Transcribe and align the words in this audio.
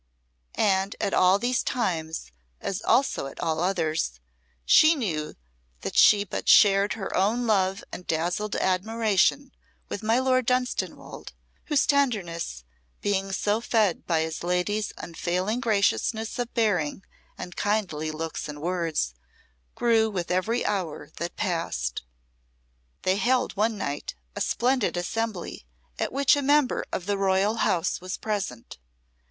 And 0.55 0.95
at 0.99 1.13
all 1.13 1.37
these 1.37 1.61
times, 1.61 2.31
as 2.59 2.81
also 2.81 3.27
at 3.27 3.39
all 3.39 3.59
others, 3.59 4.19
she 4.65 4.95
knew 4.95 5.35
that 5.81 5.95
she 5.95 6.23
but 6.23 6.49
shared 6.49 6.93
her 6.93 7.15
own 7.15 7.45
love 7.45 7.83
and 7.91 8.07
dazzled 8.07 8.55
admiration 8.55 9.51
with 9.89 10.01
my 10.01 10.17
Lord 10.17 10.47
Dunstanwolde, 10.47 11.33
whose 11.65 11.85
tenderness, 11.85 12.63
being 13.01 13.31
so 13.31 13.61
fed 13.61 14.07
by 14.07 14.21
his 14.21 14.43
lady's 14.43 14.91
unfailing 14.97 15.59
graciousness 15.59 16.39
of 16.39 16.51
bearing 16.55 17.03
and 17.37 17.55
kindly 17.55 18.09
looks 18.09 18.49
and 18.49 18.59
words, 18.59 19.13
grew 19.75 20.09
with 20.09 20.31
every 20.31 20.65
hour 20.65 21.11
that 21.17 21.35
passed. 21.35 22.01
They 23.03 23.17
held 23.17 23.55
one 23.55 23.77
night 23.77 24.15
a 24.35 24.41
splendid 24.41 24.97
assembly 24.97 25.67
at 25.99 26.11
which 26.11 26.35
a 26.35 26.41
member 26.41 26.85
of 26.91 27.05
the 27.05 27.19
Royal 27.19 27.57
House 27.57 28.01
was 28.01 28.17
present. 28.17 28.79